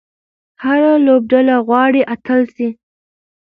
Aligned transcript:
هره 0.63 0.93
لوبډله 1.05 1.55
غواړي 1.67 2.01
اتله 2.13 2.45
سي. 2.55 2.67